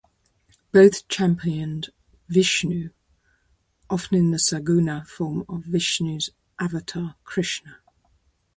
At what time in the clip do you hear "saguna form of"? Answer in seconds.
4.39-5.65